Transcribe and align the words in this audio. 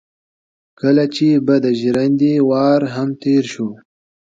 کله 0.79 1.03
چې 1.15 1.27
به 1.45 1.55
د 1.65 1.67
ژرندې 1.79 2.33
وار 2.49 2.81
هم 2.95 3.09
تېر 3.21 3.43
شو. 3.53 3.69